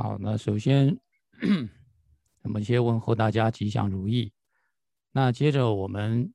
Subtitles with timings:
[0.00, 0.96] 好，那首先，
[2.42, 4.32] 我们先问候大家吉祥如意。
[5.10, 6.32] 那接着我们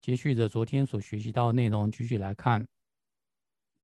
[0.00, 2.66] 接续着昨天所学习到的内容，继续来看。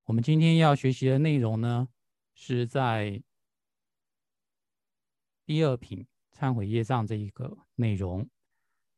[0.03, 1.87] 我们今天要学习的内容呢，
[2.33, 3.23] 是在
[5.45, 6.05] 第二品
[6.37, 8.29] 忏悔业障这一个内容。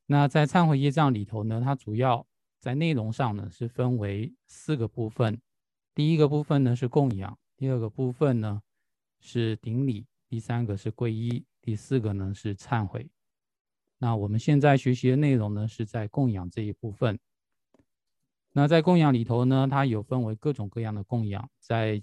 [0.07, 2.25] 那在忏悔业障里头呢，它主要
[2.57, 5.39] 在内容上呢是分为四个部分。
[5.93, 8.63] 第一个部分呢是供养，第二个部分呢
[9.21, 13.09] 是顶礼，第三个是皈依，第四个呢是忏悔。
[13.99, 17.17] 那我们现在学习的内容呢是在供养这一部分。
[18.51, 21.49] 那在供养里头呢，它有分为各种各样的供养。
[21.59, 22.01] 在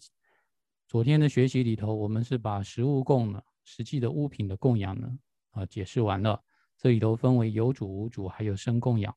[0.87, 5.19] 昨天的学习里头，我们是把实物供呢，实际的物品的供养呢，
[5.51, 6.43] 啊解释完了。
[6.79, 9.15] 这里头分为有主、无主，还有生供养。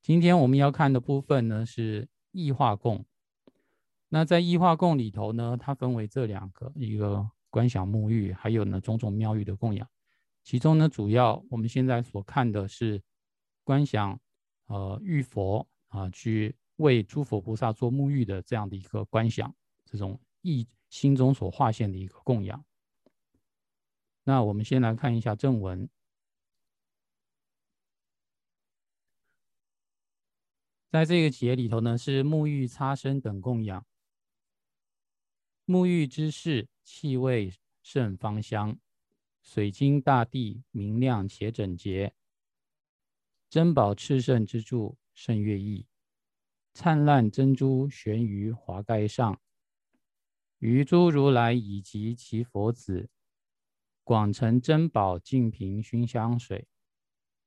[0.00, 3.04] 今天我们要看的部分呢是异化供。
[4.08, 9.86] 那在异化供里头呢，它分为这两个：一个观想沐浴，还有呢种种庙宇的供养。
[10.42, 13.00] 其中呢，主要我们现在所看的是
[13.62, 14.18] 观想，
[14.68, 22.64] 呃，浴佛啊，去为诸佛菩萨做沐浴的这样的一个观想，这种意心中所化现的一个供养。
[24.24, 25.86] 那我们先来看一下正文。
[30.90, 33.84] 在这个节里头呢，是沐浴、擦身等供养。
[35.64, 38.78] 沐浴之事，气味甚芳香，
[39.40, 42.14] 水晶大地明亮且整洁，
[43.48, 45.86] 珍宝炽盛之柱甚悦意，
[46.72, 49.40] 灿烂珍珠悬于华盖上，
[50.58, 53.08] 于诸如来以及其佛子，
[54.02, 56.66] 广成珍宝净瓶熏香水，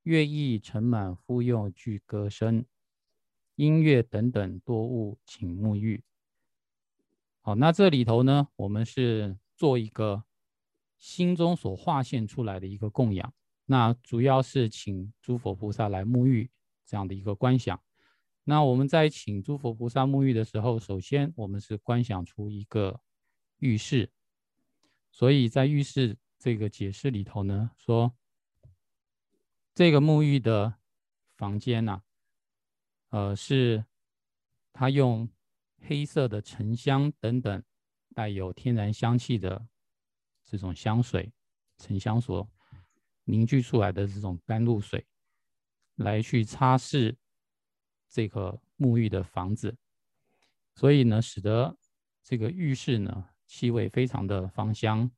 [0.04, 2.66] 乐意盛满敷用具歌声。
[3.56, 6.04] 音乐等等多物，请沐浴。
[7.46, 10.24] 好，那这里头呢，我们是做一个
[10.98, 13.32] 心中所化现出来的一个供养。
[13.66, 16.50] 那主要是请诸佛菩萨来沐浴
[16.88, 17.80] 这样的一个观想。
[18.46, 23.00] 那我们在请诸佛菩萨沐浴的时候，首先我们是观想出一个
[23.60, 24.12] 浴室。
[25.12, 28.12] 所以在浴室这个解释里头呢，说
[29.76, 30.74] 这个沐浴的
[31.36, 32.02] 房间呐。
[33.10, 33.86] 呃，是
[34.74, 35.30] 他用
[35.88, 37.64] 黑色的沉香等等
[38.14, 39.68] 带有天然香气的
[40.44, 41.32] 这种香水，
[41.78, 42.48] 沉香所
[43.24, 45.06] 凝聚出来的这种甘露水，
[45.96, 47.16] 来去擦拭
[48.10, 49.76] 这个沐浴的房子，
[50.76, 51.78] 所以呢，使得
[52.24, 55.12] 这个浴室呢气味非常的芳香，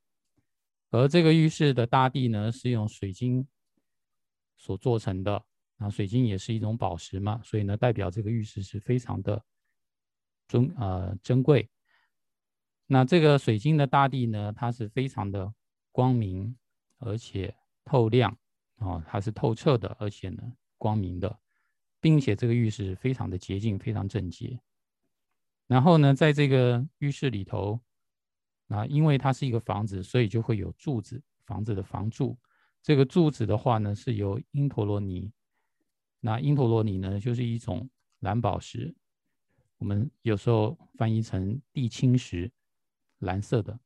[0.90, 3.48] 而这个浴室的大地呢是用水晶
[4.56, 5.46] 所做成的。
[5.80, 9.44] 那水晶也是一种宝石嘛，所以呢，代表这个玉石是非常的
[10.48, 11.70] 尊呃珍贵。
[12.86, 15.54] 那这个水晶的大地呢，它是非常的
[15.92, 16.56] 光明，
[17.00, 18.38] 而且透亮
[18.78, 21.40] 啊，它是透彻的，而且呢光明的，
[22.00, 24.60] 并且这个玉石非常的洁净，非常整洁。
[25.68, 27.80] 然后呢，在这个浴室里头，
[28.70, 32.38] 啊，因为它是一个房子，所以就会有柱子，房子的房柱。
[32.82, 35.30] 这个柱子的话呢，是由因陀罗尼。
[36.22, 38.96] 那因陀罗尼呢，就是一种蓝宝石，
[39.78, 42.52] 我们有时候翻译成地青石，
[43.20, 43.80] 蓝色的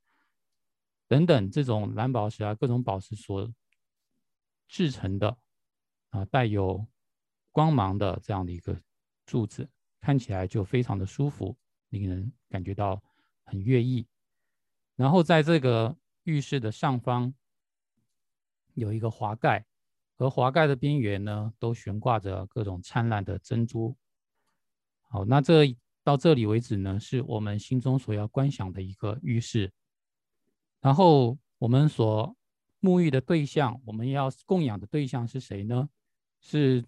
[1.08, 3.54] 等等这种蓝宝石啊，各种宝石所
[4.68, 5.38] 制成的
[6.10, 6.88] 啊，带有
[7.52, 8.82] 光芒的这样的一个
[9.26, 9.70] 柱子，
[10.00, 11.58] 看起来就非常的舒服，
[11.90, 13.04] 令人感觉到
[13.44, 14.08] 很悦意。
[14.96, 17.34] 然后在这个浴室的上方
[18.74, 19.66] 有一个华盖。
[20.18, 23.98] 而华盖的边缘呢，都悬挂着各种灿烂的珍珠。
[25.14, 29.70] 好，那这到这里为止呢，是我们心中所要观想的一个浴室。
[30.80, 32.34] 然后我们所
[32.80, 35.90] 沐浴的对象，我们要供养的对象是谁呢？
[36.40, 36.82] 是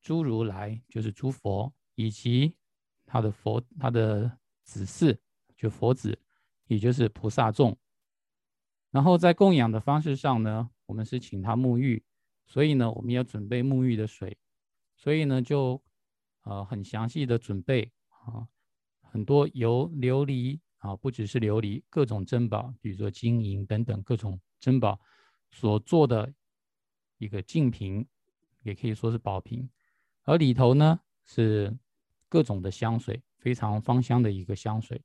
[0.00, 2.54] 诸如来，就是诸佛，以及
[3.04, 5.18] 他的佛、他的子嗣，
[5.56, 6.16] 就佛子，
[6.68, 7.76] 也就是菩萨众。
[8.92, 12.04] 然后在供养的方式上呢，我们是请他沐浴。
[12.46, 14.38] 所以呢，我们要准备沐浴的水，
[14.94, 15.82] 所以呢，就
[16.42, 18.46] 呃很详细的准备啊，
[19.00, 24.98] 很多由琉璃啊，不只是琉璃，各种珍宝，比如说金银等等各种珍宝
[25.50, 26.32] 所做的
[27.18, 28.06] 一个净瓶，
[28.62, 29.68] 也可以说是宝瓶，
[30.24, 31.76] 而里头呢是
[32.28, 35.02] 各种的香水，非常芳香的一个香水。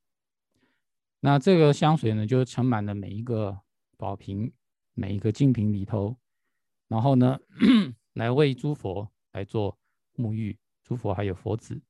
[1.19, 3.59] 那这个香水呢，就盛满了每一个
[3.97, 4.53] 宝瓶，
[4.93, 6.15] 每一个净瓶里头。
[6.87, 7.39] 然后呢，
[8.13, 9.75] 来为诸佛来做
[10.15, 10.55] 沐浴，
[10.85, 11.81] 诸佛还有佛子。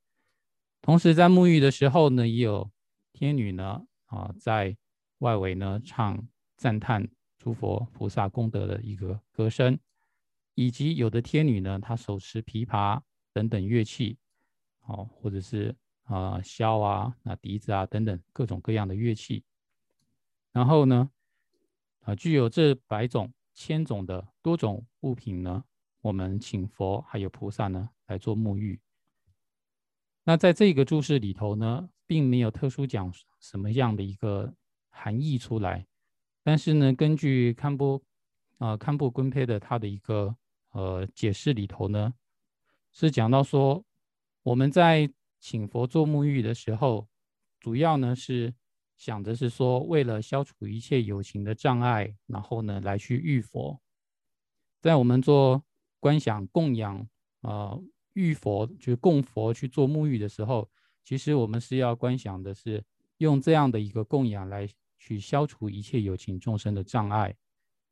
[0.81, 2.71] 同时在沐浴的时候呢，也有
[3.12, 4.75] 天女呢啊，在
[5.18, 7.07] 外围呢唱赞叹
[7.38, 9.77] 诸佛菩萨功德的一个歌声，
[10.53, 13.01] 以及有的天女呢，她手持琵琶
[13.33, 14.18] 等等乐器，
[14.83, 19.44] 哦，或者是啊箫啊、那笛子啊等等各种各样的乐器，
[20.53, 21.09] 然后呢，
[22.01, 25.63] 啊具有这百种、千种的多种物品呢，
[26.01, 28.80] 我们请佛还有菩萨呢来做沐浴。
[30.27, 34.56] 那在这个注释里头呢，并没有特殊讲什么样的一个
[34.89, 35.86] 含义出来，
[36.42, 38.04] 但是呢，根据堪布
[38.57, 40.36] 啊堪布昆佩的他的一个
[40.72, 42.12] 呃解释里头呢，
[42.92, 43.86] 是讲到说，
[44.42, 45.07] 我们在
[45.39, 47.07] 请佛做沐浴的时候，
[47.60, 48.51] 主要呢是
[48.98, 53.80] 想着是说，为了消除一切有情的障碍，然后呢来去浴佛，
[54.81, 55.63] 在我们做
[56.00, 57.07] 观想供养
[57.42, 57.77] 啊。
[58.15, 60.69] 浴佛就是供佛去做沐浴的时候，
[61.03, 62.83] 其实我们是要观想的是
[63.19, 64.67] 用这样的一个供养来
[64.97, 67.35] 去消除一切有情众生的障碍，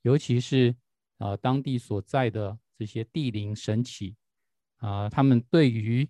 [0.02, 0.76] 尤其是
[1.20, 4.16] 呃当地所在的这些地灵神起
[4.78, 6.10] 啊，他们对于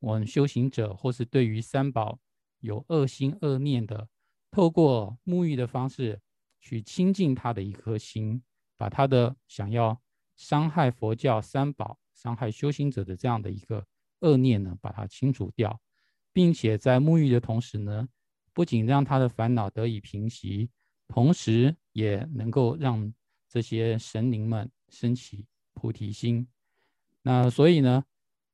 [0.00, 2.18] 我们修行者或是对于三宝
[2.60, 4.08] 有恶心恶念的，
[4.50, 6.20] 透过沐浴的方式
[6.60, 8.42] 去亲近他的一颗心，
[8.76, 10.02] 把他的想要
[10.36, 11.98] 伤害佛教三宝。
[12.22, 13.84] 伤害修行者的这样的一个
[14.20, 15.80] 恶念呢，把它清除掉，
[16.32, 18.08] 并且在沐浴的同时呢，
[18.52, 20.70] 不仅让他的烦恼得以平息，
[21.08, 23.12] 同时也能够让
[23.48, 26.46] 这些神灵们升起菩提心。
[27.22, 28.04] 那所以呢，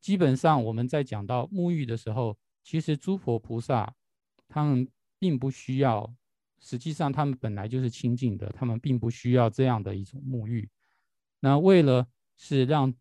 [0.01, 3.95] 基本上我们在讲到沐浴的时候，其实诸佛菩萨
[4.49, 4.89] 他们
[5.19, 6.11] 并不需要，
[6.59, 10.69] 实际上他们本来就是清净的，他们并不需要这样的一种沐浴。
[11.41, 12.07] 那为了
[12.37, 12.95] 是让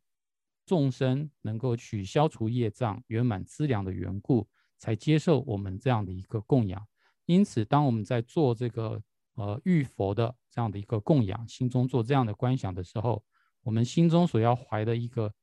[0.68, 4.46] 众生能够去消除业障、圆满资粮的缘故，
[4.78, 6.86] 才接受我们这样的一个供养。
[7.26, 9.02] 因此，当我们在做这个
[9.36, 13.24] 呃遇佛的这样的一个供养，心中做这样的观想的时候，
[13.64, 15.34] 我们心中所要怀的一个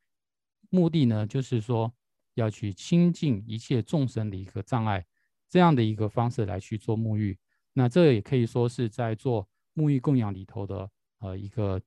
[0.68, 1.90] 目的呢，就是说
[2.34, 5.06] 要去清净一切众生的一个障碍，
[5.48, 7.38] 这样的一个方式来去做沐浴。
[7.72, 10.90] 那这也可以说是在做沐浴供养里头的
[11.20, 11.80] 呃一个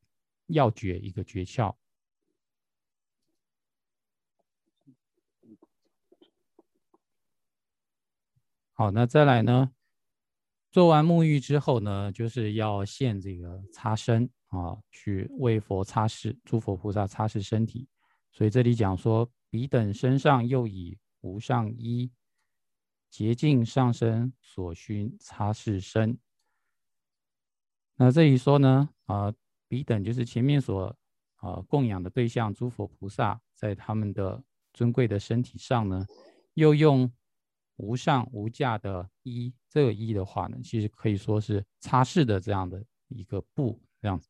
[0.48, 1.76] 要诀、一个诀窍。
[8.80, 9.72] 好，那再来呢？
[10.70, 17.88] 做完沐浴之后呢，就是要现这个擦身啊，去为佛擦拭，诸佛菩萨擦拭身体。
[18.32, 22.12] 所以这里讲说，彼等身上又以无上衣
[23.10, 26.16] 洁净上身所熏擦拭身。
[27.96, 29.34] 那这里说呢，啊，
[29.68, 30.96] 彼等就是前面所
[31.38, 36.06] 啊供养的对象，诸佛菩萨在他们的尊贵的身体上呢，
[36.54, 37.12] 又用。
[37.78, 44.28] 无上无价的衣，这个衣的话呢，其实可以说是擦拭的这样的一个布这样子。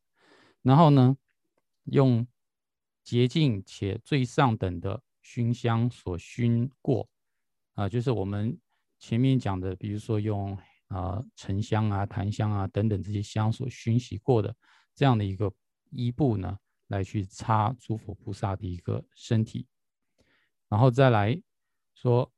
[0.62, 1.16] 然后呢，
[1.86, 2.28] 用
[3.04, 7.10] 洁净且最上等的熏香所熏过，
[7.74, 8.60] 啊，就是我们
[9.00, 10.58] 前面讲的，比如说用
[10.90, 14.54] 啊沉香啊、檀香啊等等这些香所熏洗过的
[14.94, 15.50] 这样的一个
[15.92, 16.58] 衣布呢，
[16.88, 19.66] 来去擦诸佛菩萨的一个身体，
[20.68, 21.42] 然后再来
[21.96, 22.30] 说。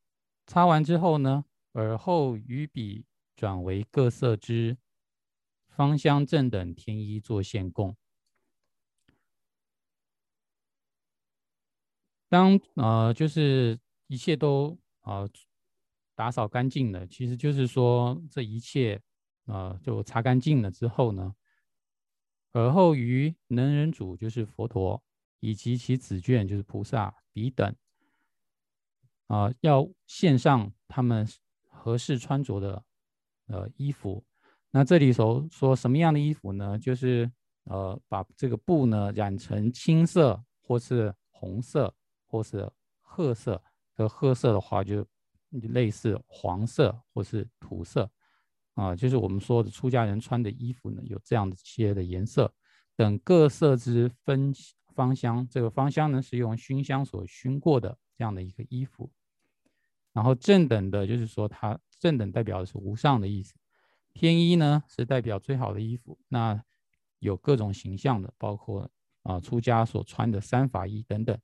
[0.50, 4.76] 擦完之后呢，耳后于笔转为各色之
[5.68, 7.96] 芳香正等天衣作献供。
[12.28, 13.78] 当呃就是
[14.08, 15.24] 一切都啊
[16.16, 19.00] 打扫干净了，其实就是说这一切
[19.46, 21.32] 啊就擦干净了之后呢，
[22.54, 25.00] 耳后于能人主就是佛陀
[25.38, 27.72] 以及其子眷就是菩萨彼等。
[29.30, 31.24] 啊，要献上他们
[31.68, 32.82] 合适穿着的
[33.46, 34.24] 呃衣服。
[34.72, 36.76] 那这里头说什么样的衣服呢？
[36.76, 37.30] 就是
[37.62, 41.94] 呃把这个布呢染成青色，或是红色，
[42.26, 42.68] 或是
[43.00, 43.62] 褐色。
[43.94, 45.06] 这褐色的话，就
[45.50, 48.10] 类似黄色或是土色
[48.74, 52.52] 啊，就是我们说的出家人穿的衣服呢，有这样的些的颜色
[52.96, 54.52] 等各色之芬
[54.92, 55.46] 芳香。
[55.48, 59.08] 这个芳香呢是用熏香所熏过的这样的一个衣服。
[60.20, 63.54] 然后正等的，就是说它正等代表的是无上的意思。
[64.12, 66.62] 天衣呢是代表最好的衣服，那
[67.20, 68.90] 有各种形象的，包括
[69.22, 71.38] 啊出家所穿的三法衣等等，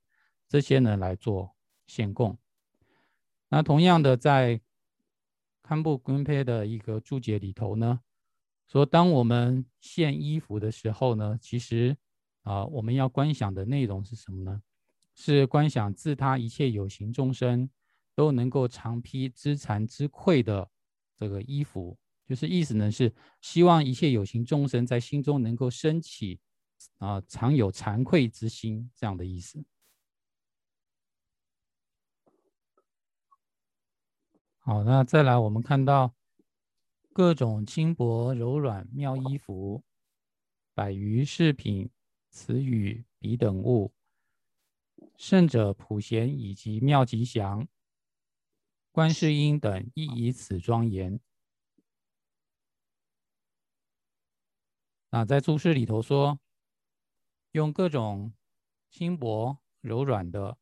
[0.47, 1.55] 这些呢来做
[1.87, 2.37] 献供。
[3.49, 4.61] 那同样的，在
[5.63, 8.01] 堪布根佩的一个注解里头呢，
[8.67, 11.97] 说当我们献衣服的时候呢，其实
[12.43, 14.61] 啊我们要观想的内容是什么呢？
[15.15, 17.67] 是观想自他一切有形众生。
[18.17, 20.67] 都能够常披知惭之愧的
[21.15, 21.95] 这个衣服，
[22.25, 26.39] 就是意思呢是希望一切有情众生在心中能够升起
[26.97, 29.63] 啊常有惭愧之心这样的意思。
[34.57, 36.15] 好，那再来我们看到
[37.13, 39.83] 各种轻薄柔软妙衣服，
[40.73, 41.87] 百余饰品、
[42.31, 43.93] 词语彼等物，
[45.17, 47.67] 圣者普贤以及妙吉祥、
[48.97, 51.19] 观世音等亦以此庄严。
[55.11, 56.39] 那在注释里头说，
[57.51, 58.33] 用各种
[58.89, 60.57] 轻薄柔软的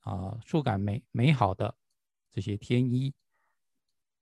[0.00, 1.76] 啊触感美美好的
[2.32, 3.14] 这些天衣。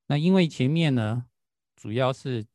[0.05, 1.27] 那因为前面呢，
[1.75, 2.47] 主要是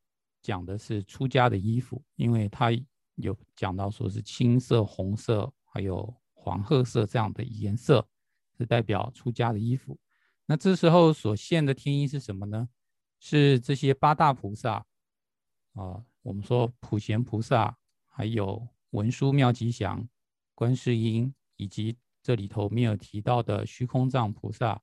[0.44, 2.70] 讲的是出家的衣服，因为它
[3.16, 8.08] 有讲到说是青色、红色，还有黄褐色这样的颜色，
[8.56, 9.98] 是代表出家的衣服。
[10.46, 12.70] 那这时候所现的天衣是什么呢？
[13.20, 14.86] 是这些八大菩萨
[15.74, 16.06] 啊。
[16.22, 20.08] 我们说普贤菩萨，还有文殊妙吉祥、
[20.54, 24.82] 观世音，以及这里头没有提到的虚空藏菩萨、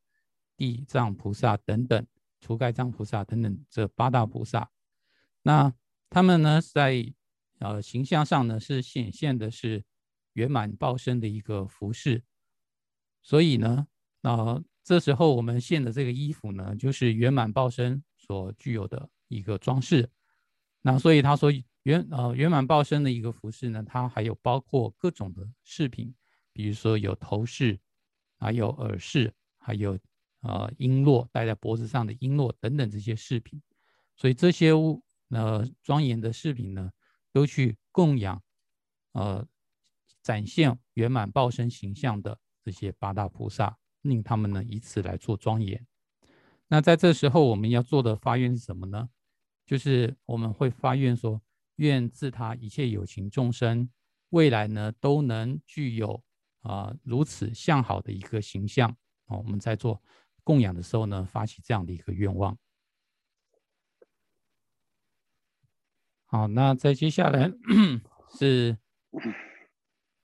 [0.56, 2.06] 地藏菩萨等等，
[2.40, 4.70] 除盖藏菩萨等等这八大菩萨，
[5.42, 5.74] 那
[6.08, 7.12] 他们呢，在
[7.58, 9.84] 呃形象上呢，是显现的是
[10.34, 12.22] 圆满报身的一个服饰，
[13.22, 13.88] 所以呢，
[14.20, 20.10] 那这时候我们现的这个衣服呢，就是圆满报身所具有的一个装饰。
[20.80, 21.52] 那所以他说
[21.84, 26.12] 圆呃圆满报身的一个服饰呢，它还有包括各种的饰品，
[26.52, 27.78] 比如说有头饰，
[28.38, 29.98] 还有耳饰，还有
[30.40, 33.62] 呃璎珞戴在脖子上的璎珞等等这些饰品。
[34.16, 36.90] 所以这些物呃庄严的饰品呢，
[37.32, 38.42] 都去供养
[39.12, 39.46] 呃
[40.22, 45.84] 展现圆满报身形象的这些八大菩萨，令他们呢以此来做庄严。
[46.68, 49.08] 那在这时候我们要做的发愿是什么呢？
[49.66, 51.40] 就是我们会发愿说，
[51.76, 53.88] 愿自他一切有情众生，
[54.30, 56.22] 未来呢都能具有
[56.60, 58.90] 啊如此向好的一个形象
[59.26, 59.36] 啊。
[59.36, 60.02] 我们在做
[60.44, 62.58] 供养的时候呢，发起这样的一个愿望。
[66.26, 67.52] 好，那在接下来
[68.38, 68.76] 是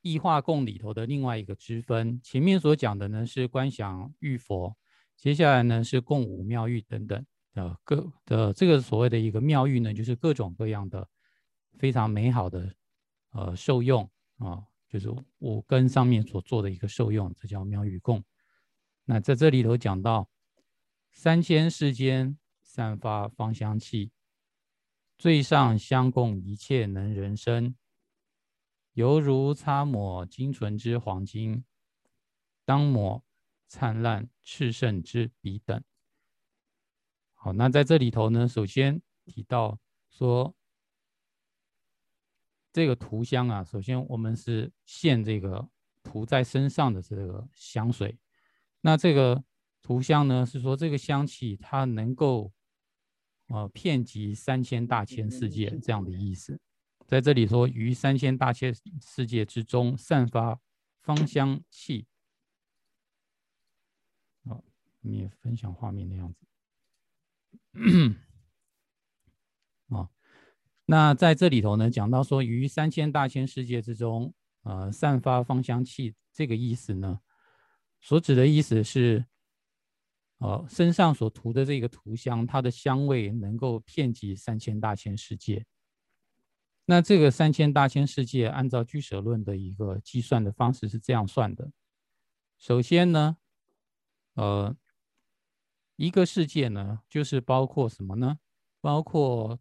[0.03, 2.21] 异化供里头的另外一个支分。
[2.23, 4.77] 前面所讲的呢是观想玉佛，
[5.17, 7.27] 接下来呢是供五妙玉等等。
[7.55, 11.09] 呃，各的这个所谓的一个妙玉呢，就是各种各样的
[11.77, 12.73] 非常美好的
[13.33, 18.23] 呃受用啊，就是五根上面所做的一个受用，这叫妙玉供。
[19.05, 20.29] 那在这里头讲到
[21.11, 24.13] 三千世间散发芳香气，
[25.17, 27.75] 最上香供一切能人生，
[28.99, 31.65] 犹如擦抹精纯之黄金，
[32.65, 33.23] 当抹
[33.69, 35.81] 灿烂炽盛之笔等。
[37.33, 39.79] 好，那在这里头呢，首先提到
[40.11, 40.53] 说，
[42.73, 45.69] 这个涂香啊，首先我们是现这个
[46.03, 48.19] 涂在身上的这个香水。
[48.81, 49.45] 那这个
[49.81, 52.53] 涂香呢，是说这个香气它能够
[53.47, 56.61] 呃遍及三千大千世界这样的意思。
[57.09, 60.61] 在这里说，于三千大千世界之中散发
[61.01, 62.07] 芳香气。
[64.45, 64.63] 好，
[65.01, 66.47] 我们也分享画面的样子。
[69.87, 70.11] 哦，
[70.85, 74.35] 那在这里头呢，讲到说于三千大千世界之中，
[74.65, 77.21] 呃，散发芳香气，这个意思呢，
[78.03, 79.25] 所指的意思是，
[80.41, 85.65] 呃，身上所涂的这个涂香，它的香味能够遍及三千大千世界。
[86.91, 91.71] 那这个三千大千世界，按照居舍论的一个计算的方式是这样算的：
[92.59, 93.37] 首先呢，
[94.35, 94.75] 呃。
[96.01, 98.39] 一个世界呢，就是包括什么呢？
[98.81, 99.59] 包括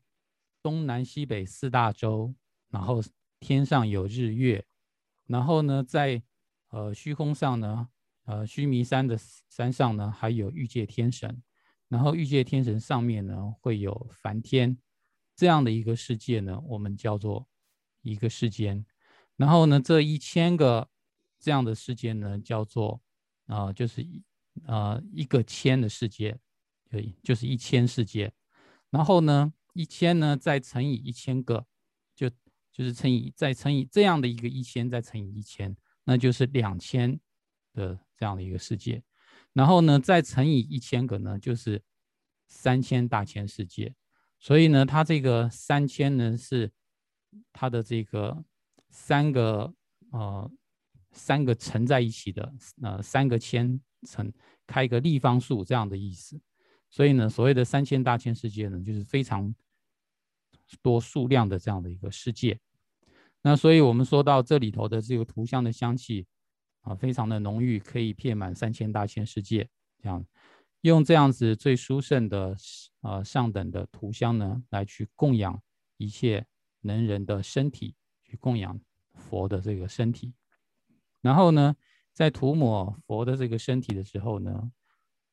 [0.62, 2.36] 东南西北四大洲，
[2.70, 3.02] 然后
[3.40, 4.64] 天上有日月，
[5.26, 6.22] 然后呢，在
[6.70, 7.90] 呃虚空上呢，
[8.26, 9.18] 呃须弥山的
[9.50, 11.42] 山上呢，还有欲界天神，
[11.88, 14.78] 然后欲界天神上面呢，会有梵天，
[15.38, 17.48] 这样的一个世界呢，我们叫做
[18.02, 18.86] 一个世间。
[19.38, 20.90] 然后呢，这一千个
[21.40, 23.02] 这样的世界呢，叫做
[23.46, 24.22] 啊，就是一。
[24.66, 26.36] 呃，一个千的世界，
[26.90, 28.34] 对，就是一千世界。
[28.90, 31.68] 然后呢，一千呢再乘以一千个，
[32.16, 32.28] 就
[32.72, 37.20] 就是乘以再乘以这样的一个一千，再乘以一千，那就是两千
[37.72, 39.04] 的这样的一个世界。
[39.54, 41.84] 然后呢，再乘以一千个呢，就是
[42.48, 43.94] 三千大千世界。
[44.40, 46.72] 所以呢，它这个三千呢是
[47.54, 48.44] 它的这个
[48.90, 49.74] 三个
[50.12, 50.52] 呃
[51.12, 53.80] 三个乘在一起的呃三个千。
[54.06, 54.32] 乘
[54.68, 56.40] 开一个立方数这样的意思，
[56.88, 59.54] 所以呢，所谓的三千大千世界呢，就是非常
[60.84, 62.60] 多数量的这样的一个世界。
[63.42, 66.28] 那所以我们说到这里头的这个图像的香气
[66.82, 69.68] 啊，非常的浓郁，可以遍满三千大千世界。
[70.00, 70.24] 这样
[70.82, 72.56] 用这样子最殊胜的
[73.08, 75.62] 呃上等的图香呢，来去供养
[75.96, 76.46] 一切
[76.82, 78.78] 能人的身体，去供养
[79.14, 80.34] 佛的这个身体。
[81.22, 81.74] 然后呢，
[82.12, 84.72] 在涂抹佛的这个身体的时候呢，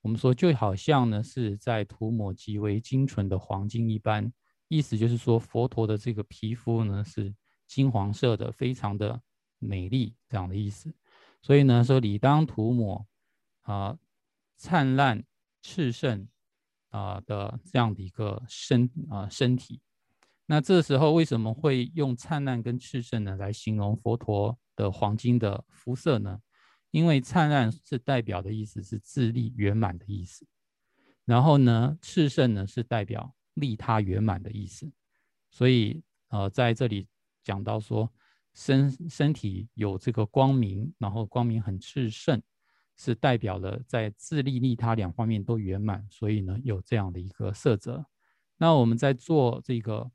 [0.02, 4.32] 我们说就好像呢是在涂抹极为精纯的黄金一般，
[4.68, 7.34] 意思就是说佛陀的这个皮肤呢是
[7.66, 9.20] 金黄色的，非常的
[9.58, 10.94] 美丽这样的意思。
[11.42, 13.06] 所以呢说理当涂抹
[13.62, 13.98] 啊
[14.56, 15.24] 灿烂
[15.62, 16.28] 炽盛
[16.98, 19.80] 啊的这样的一个身啊身体。
[20.46, 24.58] 那这时候为什么会用灿烂跟炽盛呢来形容佛陀？
[24.76, 26.40] 的黄金的肤色呢？
[26.90, 30.44] 因为灿烂是代表的意思是自利圆满的意思，
[31.24, 34.90] 然后呢，炽盛呢是代表利他圆满的意思，
[35.48, 37.06] 所以呃在这里
[37.44, 38.12] 讲到说
[38.52, 42.42] 身身体有这个光明，然后光明很炽盛，
[42.96, 48.04] 是代表了在自利利他两方面都圆满，所以呢有这样的一个色泽。
[48.56, 50.10] 那我们在做这个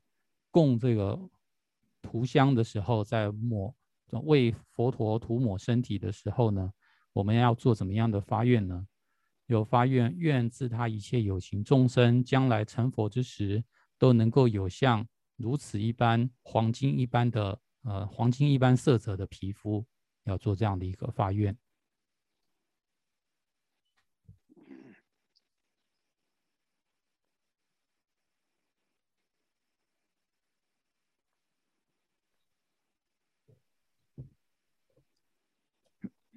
[0.50, 1.18] 供这个
[2.02, 3.74] 涂香的时候，在抹。
[4.24, 6.72] 为佛陀涂抹身体的时候呢，
[7.12, 8.84] 我们要做怎么样的发愿呢？
[9.46, 13.62] 有发愿，愿自他一切有情众生将来成佛之时，
[14.00, 15.06] 都能够有像
[15.36, 19.86] 如此一般黄金一般的呃黄金一般色泽的皮肤，
[20.24, 21.56] 要做这样的一个发愿。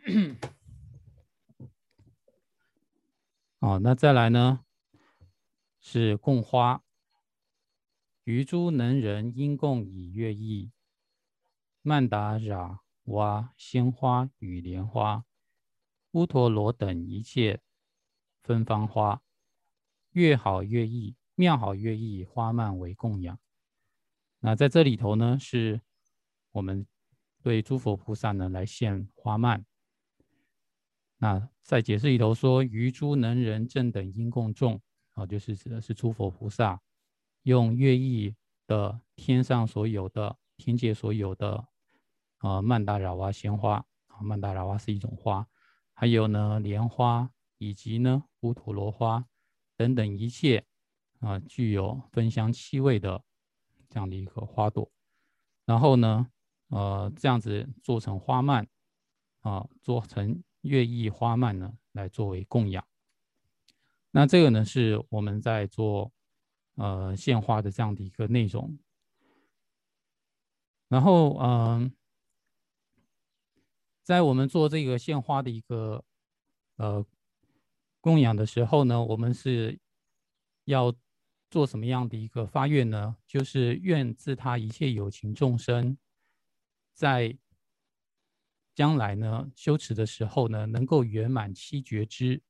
[3.61, 4.65] 好，那再来呢？
[5.79, 6.83] 是供花，
[8.25, 10.73] 余诸能人应供以乐意，
[11.81, 15.23] 曼达染哇鲜花与莲花，
[16.11, 17.61] 乌陀罗等一切
[18.41, 19.21] 芬芳花，
[20.11, 23.39] 越好越意，妙好越意，花曼为供养。
[24.39, 25.79] 那在这里头呢，是
[26.51, 26.85] 我们
[27.41, 29.65] 对诸佛菩萨呢来献花曼。
[31.23, 34.81] 那在解释里头说，于诸能人正等因共众
[35.13, 36.81] 啊，就是指的是诸佛菩萨
[37.43, 38.35] 用乐意
[38.67, 41.65] 的天上所有的天界所有的
[42.39, 43.75] 啊曼达拉哇鲜花
[44.07, 45.47] 啊，曼达拉哇是一种花，
[45.93, 49.25] 还有呢莲花以及呢乌陀罗花
[49.77, 50.65] 等等一切
[51.21, 53.23] 啊具有芬香气味的
[53.87, 54.91] 这样的一个花朵，
[55.63, 56.27] 然后呢
[56.67, 58.67] 呃这样子做成花蔓
[59.39, 60.43] 啊，做成。
[60.63, 62.85] 月意花蔓呢，来作为供养。
[64.11, 66.11] 那这个呢，是我们在做
[66.75, 68.77] 呃献花的这样的一个内容。
[70.87, 71.93] 然后，嗯，
[74.03, 76.03] 在我们做这个献花的一个
[76.77, 77.05] 呃
[78.01, 79.79] 供养的时候呢，我们是
[80.65, 80.93] 要
[81.49, 83.15] 做什么样的一个发愿呢？
[83.25, 85.97] 就是愿自他一切有情众生
[86.93, 87.37] 在。
[88.73, 92.41] 将来呢，修持的时候呢，能够圆满七觉知。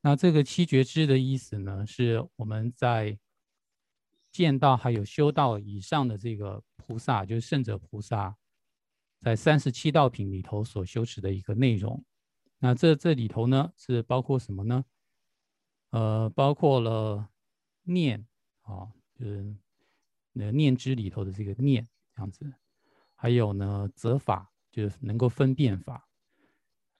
[0.00, 3.18] 那这个七觉知的意思呢，是我们在
[4.30, 8.36] 见到还有修道以上的这个菩萨，就是圣者菩萨，
[9.20, 12.04] 在三十七道品里头所修持的一个内容。
[12.58, 14.84] 那这这里头呢，是包括什么呢？
[15.90, 17.28] 呃，包括了
[17.82, 18.26] 念
[18.62, 19.54] 啊，就是
[20.32, 22.52] 那念知里头的这个念这样子，
[23.14, 24.53] 还有呢则法。
[24.74, 26.08] 就是能够分辨法，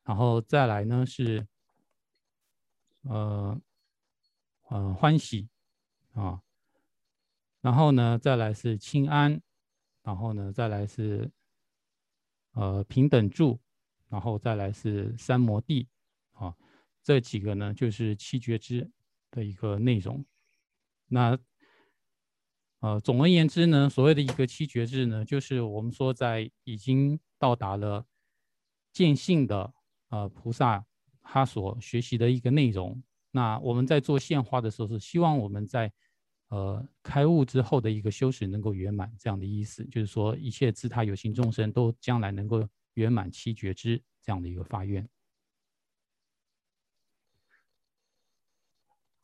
[0.05, 1.45] 然后再来呢是，
[3.03, 3.61] 呃，
[4.69, 5.49] 呃欢喜
[6.13, 6.41] 啊，
[7.61, 9.43] 然后呢再来是清安，
[10.05, 11.29] 然后呢再来是，
[12.53, 13.59] 呃平等住，
[14.09, 15.89] 然后再来是三摩地
[16.35, 16.55] 啊，
[17.03, 18.89] 这几个呢就是七觉之
[19.33, 20.25] 的一个内容。
[21.09, 21.37] 那
[22.85, 27.19] 呃总而言之呢，所谓的一个七觉知呢，就是我们说在已经。
[27.37, 28.07] 到达了
[28.91, 29.75] 见性的
[30.09, 30.83] 呃菩萨，
[31.21, 33.03] 他所学习的一个内容。
[33.33, 35.93] 那我们在做献花的时候，是希望我们在
[36.49, 45.07] 呃开悟之后的一个修持能够圆满，这样的意思，就是说一切自他有情众生都将来能够圆满七觉知这样的一个发愿。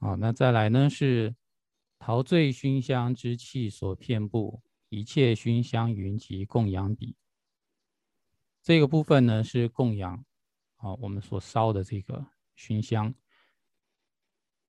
[0.01, 1.35] 好，那再来呢是
[2.01, 7.15] 陶醉熏香之气所遍布，一切熏香云集供养彼。
[8.63, 10.25] 这个部分呢是供养
[10.77, 13.15] 啊，我们所烧的这个熏香。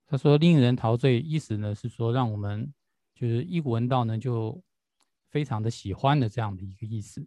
[0.06, 2.74] 他说令人陶醉，意思呢是说让我们
[3.16, 4.62] 就是一闻到呢就
[5.30, 7.26] 非常的喜欢的这样的一个意思。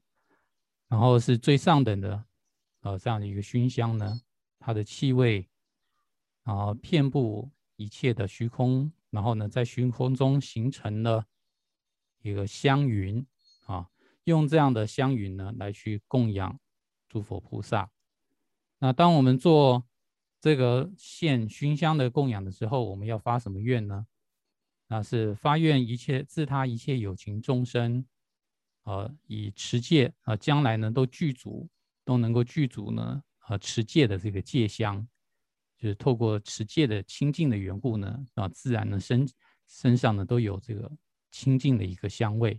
[0.87, 2.23] 然后是最上等的，
[2.81, 4.21] 呃，这样的一个熏香呢，
[4.59, 5.49] 它的气味，
[6.43, 11.25] 然后遍布一切的虚空，然后呢，在虚空中形成了
[12.21, 13.25] 一个香云
[13.67, 13.89] 啊，
[14.25, 16.59] 用这样的香云呢来去供养
[17.09, 17.89] 诸佛菩萨。
[18.81, 19.87] 那当我们做
[20.41, 24.07] 这个献熏香的供养的时候，我们要发什么愿呢？
[24.89, 28.05] 那是发愿一切自他一切有情众生。
[28.83, 31.71] 呃，以持戒啊，将来呢都具足，
[32.05, 35.09] 都能够具足呢，呃，持戒的这个戒香，
[35.85, 39.29] 就是透过持戒的清净的缘故呢，啊，自然呢身
[39.69, 40.91] 身上呢都有这个
[41.31, 42.59] 清净的一个香味。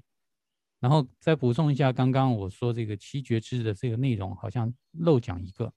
[0.80, 5.74] 然后再补充一下，刚刚我说这个七觉知的这个内容，好像漏讲一个，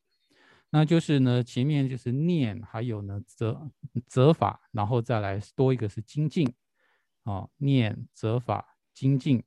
[0.69, 3.71] 那就是呢前面就是念，还有呢则
[4.07, 6.47] 则法，然后再来多一个是精进，
[7.23, 9.43] 啊，念则法精进。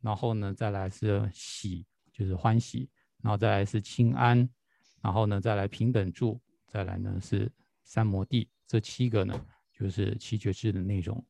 [0.00, 2.88] 然后呢，再来是喜，就是欢喜；
[3.22, 4.48] 然后再来是清安；
[5.02, 6.40] 然后呢，再来平等住；
[6.72, 7.52] 再来呢是
[7.84, 8.48] 三摩地。
[8.66, 11.22] 这七个呢，就是七觉智的内容。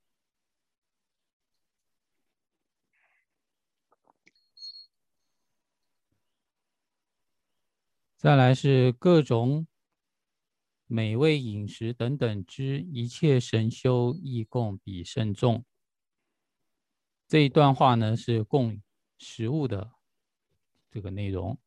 [8.16, 9.66] 再来是各种
[10.86, 15.64] 美味饮食等等之一切神修亦供比甚众。
[17.26, 18.80] 这一段话呢是供
[19.18, 19.90] 食物的
[20.88, 21.58] 这个内容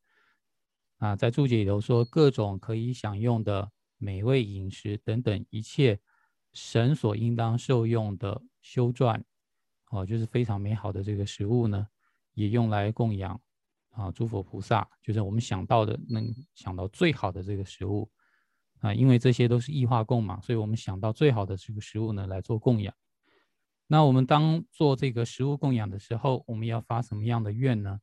[0.98, 6.00] 啊，在注解里头说各种可以享用的美味饮食等等一切
[6.54, 9.22] 神所应当受用的修撰
[9.92, 11.86] 哦，就是非常美好的这个食物呢，
[12.34, 13.40] 也用来供养
[13.92, 18.10] 啊诸佛菩萨，就是我们想到的能想到最好的这个食物
[18.80, 22.94] 啊，因为这些都是异化供嘛，所以我们想到最好的这个食物呢来做供养。
[23.88, 28.00] 那我们当做这个食物供养的时候，我们要发什么样的愿呢？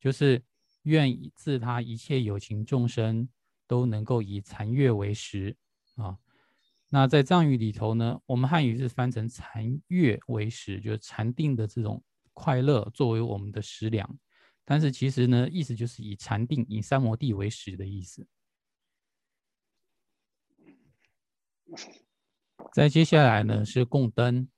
[0.00, 0.42] 就是
[0.86, 3.28] 愿以自他一切有情众生
[3.66, 5.56] 都能够以禅悦为食
[5.96, 6.16] 啊。
[6.88, 14.18] 那在藏语里头呢，我们汉语是翻成禅悦为食，就是禅定的这种快乐作为我们的食粮。
[14.64, 18.26] 但是其实呢，意思就是以禅定、以三摩地为食的意思。
[22.72, 24.48] 再接下来呢是供灯。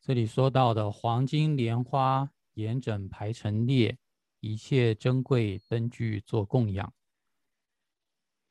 [0.00, 3.96] 这里说到的黄金莲花严整排成列，
[4.52, 6.92] 一切珍贵灯具做供养。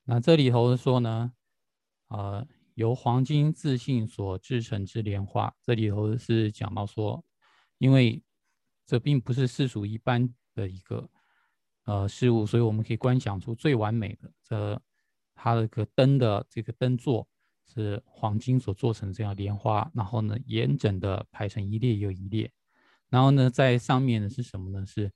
[0.03, 1.33] 那这里头说呢，
[2.07, 7.23] 呃，由黄金自信所制成之莲花，这里头是讲到说，
[7.77, 8.21] 因为
[8.85, 11.09] 这并不是世俗一般的一个
[11.85, 14.81] 呃事物，所以我们可以观想出最完美的这
[15.35, 17.27] 它的个灯的这个灯座。
[17.65, 22.51] 是黄金所做成这样莲花，然后呢，严整的排成一列又一列，
[23.09, 24.85] 然后呢，在上面呢是什么呢？
[24.85, 25.11] 是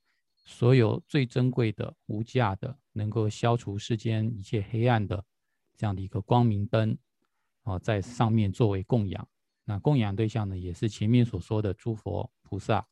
[0.47, 5.21] 所有最珍贵的、无价的，能够消除世间一切黑暗的
[5.75, 6.97] 这样的一个光明灯，
[7.63, 9.27] 哦，在上面作为供养。
[9.65, 12.87] 那供养对象呢，也是前面所说的诸佛菩萨。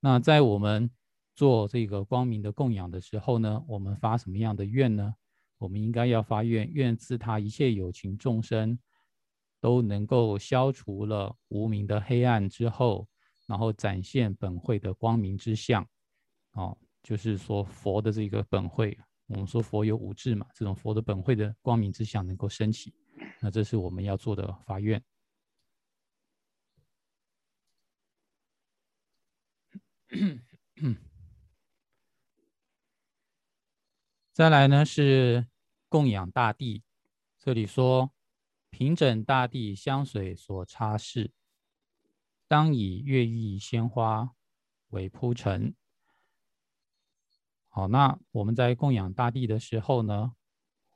[0.00, 0.90] 那在我们
[1.36, 5.14] 做这个光明的供养的时候呢，我们发什么样的愿呢？
[5.58, 8.76] 我们应该要发愿，愿自他一切有情众生
[9.60, 13.06] 都能够消除了无名的黑暗之后，
[13.46, 15.86] 然后展现本会的光明之相。
[16.52, 22.94] 哦，就是说佛的这个本会，我们说佛有五智嘛，这种佛的本会的光明之相能够升起，
[23.40, 25.02] 那这是我们要做的发愿。
[34.32, 35.46] 再来呢是。
[35.88, 36.82] 供养大地，
[37.38, 38.14] 这里说
[38.70, 41.32] 平整大地香水所擦拭，
[42.48, 44.34] 当以月意鲜花
[44.88, 45.74] 为铺陈。
[47.74, 50.30] 好，那我们在供养大地的时候呢，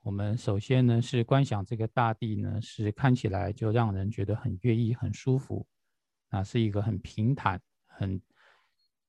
[0.03, 5.65] 我们首先呢是观想这个大地呢是看起来就让人觉得很悦意、很舒服，
[6.29, 8.21] 啊，是一个很平坦、很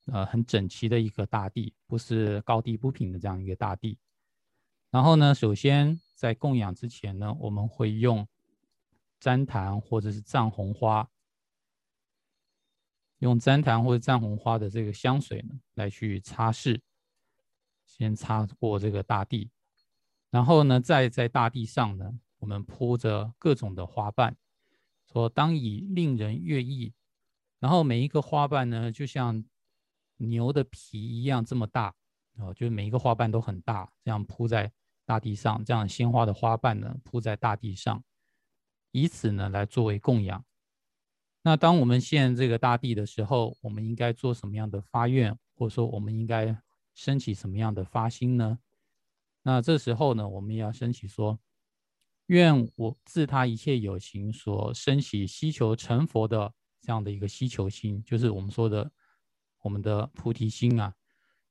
[0.07, 3.99] 呃很整齐的一个大地，不是高低不平的这样一个大地。
[4.91, 8.27] 然后呢，首先在供养之前呢，我们会用
[9.21, 11.07] 旃檀或者是藏红花，
[13.19, 16.81] 用旃檀或者藏红花的这个香水呢，来去擦拭，
[17.88, 19.51] 先擦过这个大地，
[20.31, 24.37] 然后呢，再在大地上呢，我们铺着各种的花瓣，
[25.11, 26.92] 说当以令人悦意，
[27.59, 29.42] 然后每一个花瓣呢，就像
[30.18, 31.94] 牛的皮一样这么大。
[32.40, 34.70] 哦，就是每一个花瓣都很大，这样铺在
[35.05, 38.05] 大地上，这样鲜花的花瓣呢铺在大地上，
[38.92, 40.44] 以此呢来作为供养。
[41.42, 46.57] 那当我们献这个大地的时候，我们应该做什么样的发愿，或者说我们应该
[46.99, 48.59] 升起什么样的发心呢？
[49.43, 51.39] 那这时候呢，我们也要升起说：
[52.27, 58.91] 愿我自他一切有情所升起希求成佛的这样的一个希求心，就是我们说的
[59.63, 60.93] 我们的菩提心啊，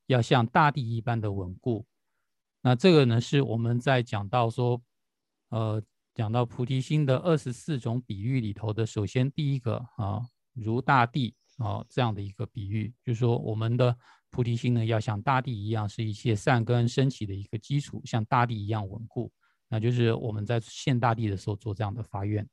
[0.08, 1.86] 要像大地一般的稳固。
[2.62, 4.82] 那这个呢，是我们在讲到说，
[5.48, 5.82] 呃。
[6.18, 13.96] 讲到菩提心的二十四种比喻里头的，首先第一个啊，如大地啊这样的一个比喻，就是说我们的
[14.38, 19.32] 菩提心呢，要像大地一样，是一切善根升起的一个基础，像大地一样稳固。
[19.68, 22.48] 那就是我们在现大地的时候做这样的发愿。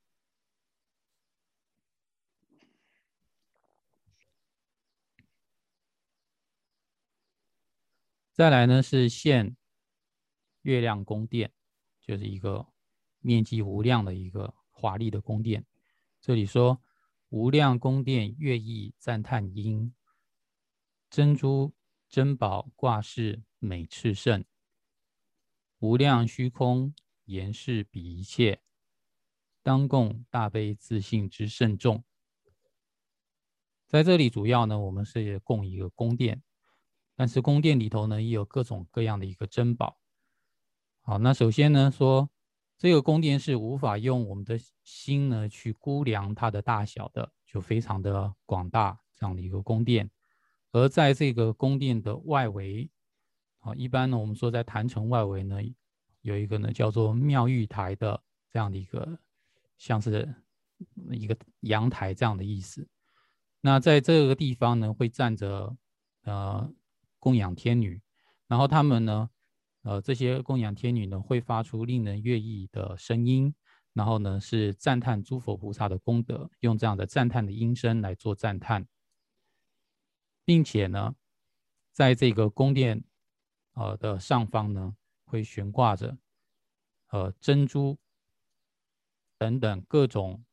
[8.33, 9.55] 再来呢是现
[10.63, 11.53] 月亮宫殿，
[12.01, 12.67] 就是一个。
[13.27, 15.65] 面积无量的一个华丽的宫殿，
[16.21, 16.79] 这里说
[17.31, 19.95] 无量宫殿乐意赞叹音，
[21.15, 21.73] 珍珠
[22.09, 24.45] 珍宝挂饰美炽盛，
[25.79, 26.93] 无量虚空
[27.27, 28.61] 言示比一切，
[29.63, 32.03] 当供大悲自信之圣众。
[33.87, 36.43] 在这里主要呢，我们是供一个宫殿，
[37.15, 40.01] 但是宫殿里头呢，也有各种各样的一个珍宝。
[41.01, 42.29] 好，那首先呢说。
[42.77, 50.11] 这个宫殿是无法用我们的心呢去估量它的大小的，就非常的广大这样的一个宫殿。
[50.75, 52.91] 而在这个宫殿的外围，
[53.61, 55.61] 啊，一般呢我们说在坛城外围呢
[56.23, 59.17] 有一个呢叫做妙玉台的这样的一个，
[59.79, 60.35] 像是
[61.13, 62.89] 一个阳台这样的意思。
[63.61, 65.77] 那在这个地方呢会站着
[66.25, 66.69] 呃
[67.21, 68.03] 供养天女，
[68.49, 69.31] 然后他们呢。
[69.87, 73.55] 呃，这些供养天女呢，会发出令人悦意的声音，
[73.93, 78.87] 然后呢，是赞叹诸佛菩萨的功德，用这样的赞叹的音声来做赞叹，
[80.45, 81.15] 并且呢，
[81.93, 83.03] 在这个宫殿
[83.73, 86.17] 呃的上方呢，会悬挂着
[87.09, 87.99] 呃珍珠
[89.39, 90.45] 等等各种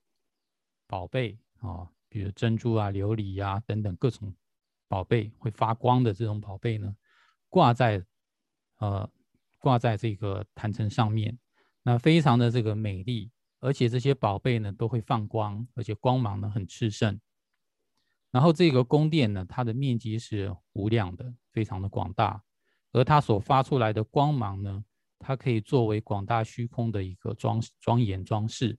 [0.88, 4.36] 宝贝啊，比如珍珠啊、琉璃呀等等各种
[4.88, 6.96] 宝贝会发光的这种宝贝呢，
[7.50, 8.06] 挂在
[8.78, 9.10] 呃。
[9.64, 11.38] 挂在这个坛城上面，
[11.84, 17.22] 那非常的这个美丽，而且这些宝贝呢都会放光，而且光芒呢很炽盛。
[18.32, 22.42] 然后这个宫殿呢，它的面积是无量的，非常的广大，
[22.94, 24.84] 而它所发出来的光芒呢，
[25.20, 28.78] 它可以作为广大虚空的一个装庄严装饰。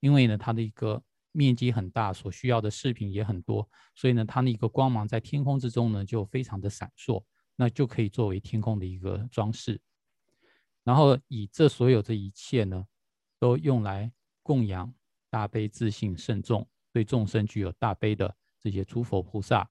[0.00, 7.24] 因为呢，它的一个面积很大，所需要的饰品也很多，所以呢，它的一个光芒在天空之中呢就非常的闪烁，
[7.56, 9.80] 那就可以作为天空的一个装饰。
[10.84, 12.84] 然后以这所有这一切呢，
[13.38, 14.12] 都用来
[14.42, 14.94] 供养
[15.30, 18.36] 大悲自信圣众，对众生具有大悲的
[18.66, 19.70] 这些诸佛菩萨。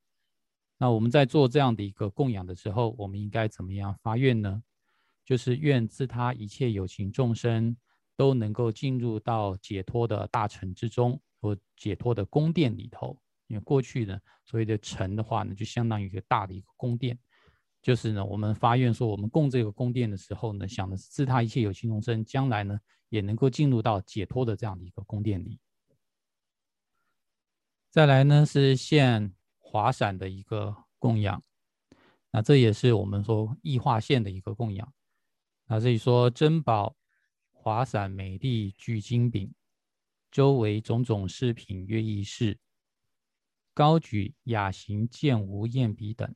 [0.78, 4.64] 那我们在做这样的一个供养的时候，我们应该怎么样发愿呢？
[5.26, 7.76] 就是愿自他一切有情众生
[8.16, 13.20] 都能够进入到解脱的大城之中，或解脱的宫殿里头。
[13.48, 17.20] 因为过去呢，所谓的城的话呢，就相当于一个大的一个宫殿。
[17.82, 22.80] 就是呢，我们发愿说，我们供这个宫殿的时候呢，想的是自他一切有情众生将来呢，
[23.10, 25.60] 也能够进入到解脱的这样的一个宫殿里。
[27.96, 31.42] 再来呢，是现华伞的一个供养，
[32.30, 34.94] 那这也是我们说异化现的一个供养。
[35.68, 36.98] 那这里说珍宝
[37.54, 39.56] 华伞美丽聚金饼，
[40.30, 42.60] 周围种种饰品约异饰，
[43.74, 46.36] 高举雅行见无焰笔等。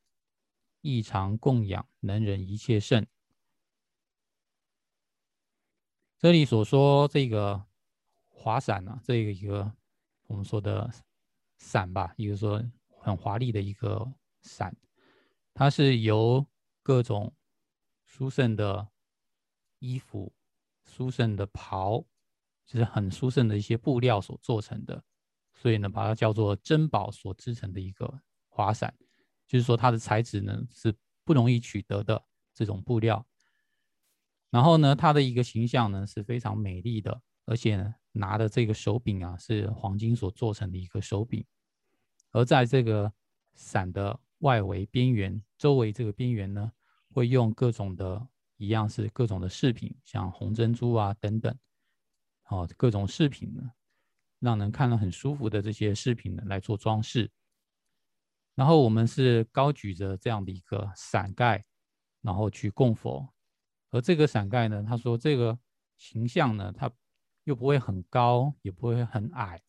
[0.80, 3.06] 异常供养能忍一切胜。
[6.18, 7.66] 这里所说这个
[8.30, 9.74] 华伞呢，这个一个
[10.28, 10.90] 我们说的
[11.60, 12.64] 伞吧，一个说
[13.00, 14.76] 很华丽的一个伞，
[15.54, 16.46] 它是由
[16.82, 17.34] 各种
[18.04, 18.88] 殊胜的
[19.78, 20.34] 衣服、
[20.84, 22.04] 殊胜的袍，
[22.66, 25.04] 就是很殊胜的一些布料所做成的，
[25.54, 28.94] 所以呢，把它叫做珍宝所织成的一个华伞。
[29.48, 33.26] 就是说，它的材质呢是不容易取得的这种布料。
[34.50, 41.46] 然后呢，它的一个形象呢是非常美丽的，而且呢拿的这个手柄啊是黄金所做成的一个手柄。
[42.32, 43.12] 而在这个
[43.54, 46.72] 伞的外围边缘、周围这个边缘呢，
[47.12, 51.58] 会用各种的一样是各种的饰品，像红珍珠啊等等，
[52.50, 53.72] 哦，各种饰品呢，
[54.40, 57.32] 让人看了很舒服的这些饰品呢来做装饰。
[58.56, 61.64] 然后我们是高举着这样的一个伞盖，
[62.22, 63.34] 然后去供佛。
[63.90, 65.58] 而这个伞盖呢，他说这个
[65.98, 66.92] 形象呢，它
[67.50, 69.60] 又不会很高，也不会很矮，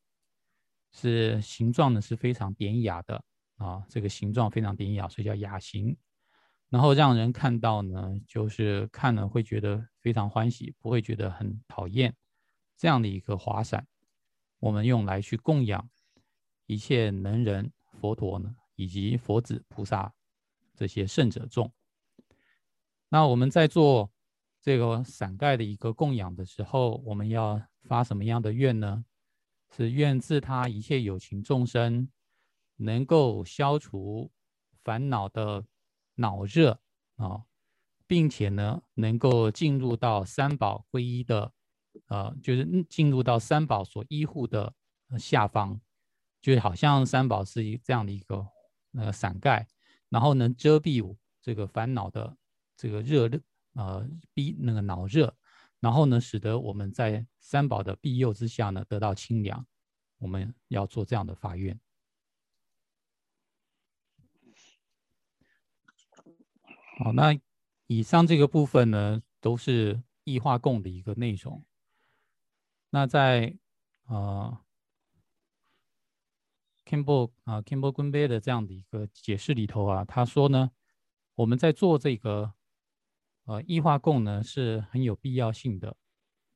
[0.93, 3.25] 是形状呢是非常典雅的
[3.57, 5.97] 啊，这个形状非常典雅，所以叫雅形。
[6.69, 12.15] 然后让人看到呢，就是看了会觉得非常欢喜，不会觉得很讨厌。
[12.77, 13.87] 这样的一个华伞，
[14.59, 15.89] 我们用来去供养
[16.67, 20.13] 一切能人、佛陀呢，以及佛子、菩萨
[20.75, 21.73] 这些圣者众。
[23.09, 24.13] 那我们在做
[24.61, 29.05] 这个伞盖的一个供养的时候，我们要发什么样的愿呢？
[29.75, 32.09] 是愿自他一切有情众生
[32.77, 34.31] 能够消除
[34.83, 35.65] 烦恼的。
[36.17, 36.79] 脑热
[37.17, 37.45] 啊，
[38.07, 41.51] 并且呢，能够进入到三宝皈依的，
[42.09, 44.75] 呃，就是进入到三宝所依护的
[45.19, 45.81] 下方，
[46.43, 48.47] 就好像三宝是一这样的一个
[48.93, 49.67] 呃伞盖，
[50.11, 52.37] 然后能遮蔽这个烦恼的
[52.77, 53.41] 这个热热，
[53.73, 55.35] 呃，逼那个脑热，
[55.81, 59.67] 然后呢，使得我们在三宝的庇佑之下呢，得到清凉。
[60.19, 61.81] 我们要做这样的发愿。
[66.99, 67.35] 好，那
[67.87, 71.65] 以上这个部分呢，都是异化供的一个内容。
[72.91, 73.57] 那在
[74.09, 74.61] 呃
[76.85, 80.73] Kimball 啊 Kimball g u n b e 的这样的一个解释里头啊，他说呢，
[81.37, 82.53] 我们在做这个
[83.45, 85.97] 呃异化供呢，是很有必要性的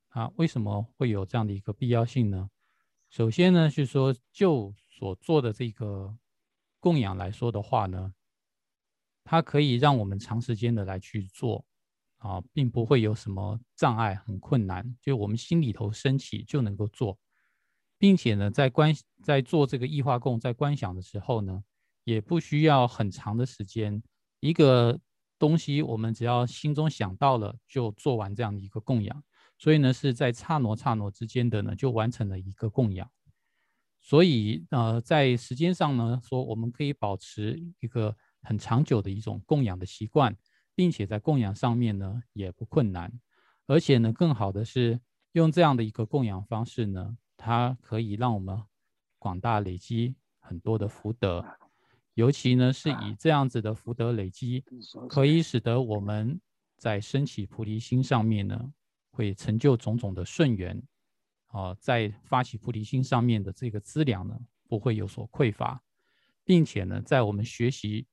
[0.09, 0.31] 啊。
[0.35, 2.49] 为什么会有这样的一个必要性呢？
[3.09, 6.17] 首先呢，是说就所做的这个
[6.79, 8.13] 供养来说的话呢。
[9.27, 11.65] 它可以让我们长时间的来去做，
[12.17, 17.17] 啊，并不会有什么障碍，很困难，就我们心里头升起就能够做，
[17.97, 18.93] 并且呢，在观
[19.23, 21.63] 在做这个异化供，在观想的时候呢，
[22.03, 24.03] 也不需要很长的时间，
[24.41, 24.99] 一个
[25.39, 29.23] 东西我们只要心中想到了，就做完这样的一个供养，
[29.57, 33.09] 所以呢，是在刹那刹那之间的呢，就完成了一个供养，
[34.01, 38.15] 所以呃，在时间上呢，说我们可以保持一个。
[38.47, 40.37] 很长久的一种供养的习惯，
[40.75, 43.11] 并且在供养上面呢也不困难，
[43.65, 44.99] 而且呢更好的是
[45.31, 48.61] 用这样的一个供养方式呢，它可以让我们
[49.17, 51.43] 广大累积很多的福德，
[52.15, 54.63] 尤其呢是以这样子的福德累积，
[55.07, 56.41] 可以使得我们
[56.75, 58.73] 在升起菩提心上面呢，
[59.11, 60.81] 会成就种种的顺缘，
[61.47, 65.81] 啊，在发起菩提心上面的这个资粮呢不会有所匮乏，
[66.43, 68.07] 并且呢在我们学习。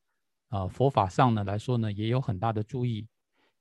[0.49, 3.09] 啊，佛法上呢来说呢，也有很大的注意。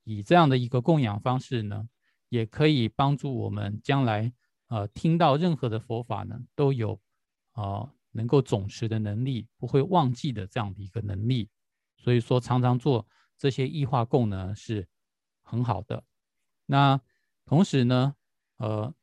[0.04, 1.88] 以这样的一个供养方式呢，
[2.28, 4.34] 也可以帮助我们将来
[4.68, 7.00] 呃听到任何的佛法呢，都有
[7.54, 11.50] 啊能够总持的能力，不会忘记的这样的一个能力。
[11.98, 14.88] 所以说，常常做这些异化供呢是
[15.42, 16.04] 很好的。
[16.66, 17.00] 那
[17.46, 18.16] 同时呢，
[18.58, 18.94] 呃，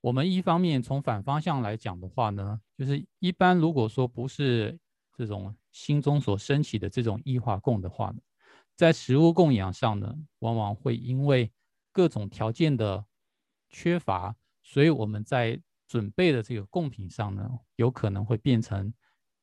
[0.00, 4.78] 我们一方面从反方向来讲的话呢，就是一般如果说不是
[5.16, 5.56] 这种。
[5.76, 8.16] 心中所升起的这种异化供的话呢，
[8.76, 11.52] 在食物供养上呢，往往会因为
[11.92, 13.04] 各种条件的
[13.68, 18.92] 缺乏，所以我们在准备的这个供品上呢，有可能会变成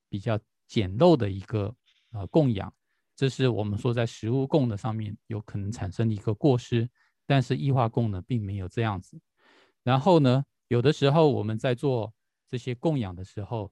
[0.09, 1.75] 比较简陋的一个
[2.11, 2.73] 呃供养，
[3.15, 6.89] 这是我们说在食物供的上面有可能产生的一个过失。
[7.25, 9.19] 但是异化供呢，并没有这样子。
[9.83, 12.13] 然后呢，有的时候我们在做
[12.49, 13.71] 这些供养的时候。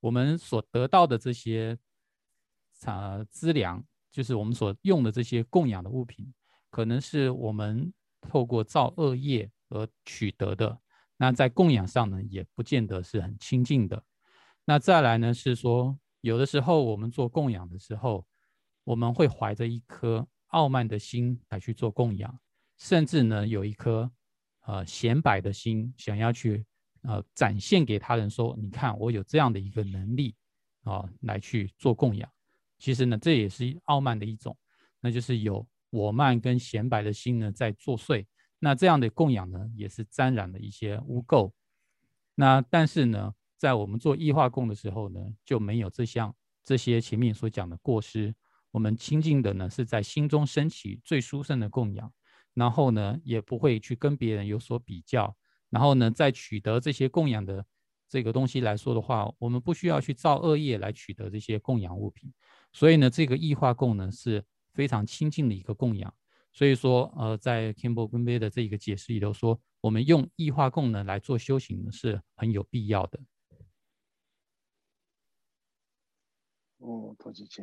[0.00, 1.78] 我们所得到的这些
[2.84, 6.30] 啊资粮，就是我们所用的这些供养的物品，
[6.68, 7.90] 可能是我们
[8.20, 10.78] 透过造恶业而取得的。
[11.16, 14.02] 那在供养上呢，也不见得是很清净的。
[14.64, 18.26] 那再来呢，是说有的时候我们做供养的时候，
[18.84, 22.38] 我们会怀着一颗傲慢的心来去做供养，
[22.78, 24.10] 甚至呢有一颗
[24.66, 26.64] 呃显摆的心，想要去。
[27.06, 30.34] 呃，展现给他人说，你看我有这样的一个能力
[30.84, 32.26] 啊，来去做供养。
[32.78, 34.56] 其实呢，这也是傲慢的一种，
[35.00, 38.24] 那就是有我慢跟显摆的心呢在作祟。
[38.64, 41.52] 那这样的供养呢，也是沾染了一些污垢。
[42.34, 46.34] 那但是呢，在我们做异化供的时候呢，就没有这项
[46.64, 48.34] 这些前面所讲的过失。
[48.70, 52.10] 我们清净的呢，是在心中升起最殊胜的供养，
[52.54, 55.36] 然后呢，也不会去跟别人有所比较。
[55.68, 57.66] 然后呢，在取得这些供养的
[58.08, 62.32] 这个东西来说的话，我们不需要去造恶业来取得这些供养物品，
[62.72, 64.42] 所以呢，这个异化供呢是
[64.72, 66.14] 非常亲近的一个供养。
[66.54, 73.20] 所以说，呃，在 Kimball 跟 b 的这一个解释里头说，我们用异化供能来做修行是很有必要的。
[76.78, 77.62] 哦，陶子杰。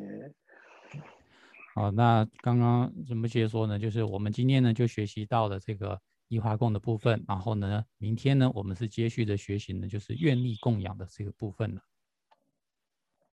[1.74, 3.76] 好，那刚刚怎么解说呢？
[3.76, 6.00] 就是我们今天呢就学习到了这个。
[6.28, 7.22] 异化供的部分。
[7.28, 11.82] 然后呢，明天呢，我们是接续的学习呢，就是愿力供养的这个部分了。